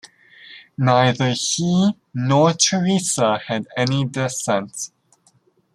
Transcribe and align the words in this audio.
Neither 0.79 1.35
he 1.37 1.91
nor 2.11 2.53
Teresa 2.53 3.37
had 3.37 3.67
any 3.77 4.03
descent. 4.03 4.89